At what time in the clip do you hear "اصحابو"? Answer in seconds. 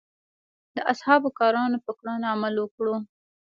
0.91-1.29